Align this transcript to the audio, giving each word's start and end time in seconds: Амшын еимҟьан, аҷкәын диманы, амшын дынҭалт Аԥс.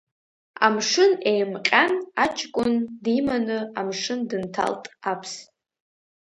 Амшын 0.65 1.11
еимҟьан, 1.31 1.91
аҷкәын 2.23 2.73
диманы, 3.03 3.59
амшын 3.79 4.19
дынҭалт 4.29 4.83
Аԥс. 5.11 5.33